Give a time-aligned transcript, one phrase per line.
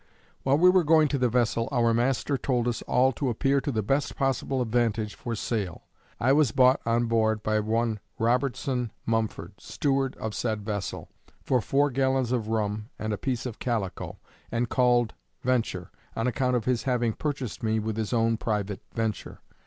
[0.41, 3.71] While we were going to the vessel, our master told us all to appear to
[3.71, 5.83] the best possible advantage for sale.
[6.19, 11.07] I was bought on board by one Robertson Mumford, steward of said vessel,
[11.43, 14.17] for four gallons of rum, and a piece of calico,
[14.51, 19.41] and called VENTURE, on account of his having purchased me with his own private venture.